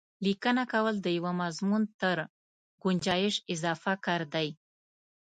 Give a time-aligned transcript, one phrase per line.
[0.25, 2.17] لیکنه کول د یوه مضمون تر
[2.83, 4.47] ګنجایش اضافه کار دی.